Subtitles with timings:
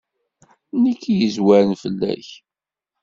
[0.83, 2.27] Nekk i yezwaren fell-ak.